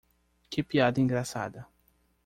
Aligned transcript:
Que 0.49 0.63
piada 0.63 0.99
engraçada 0.99 1.67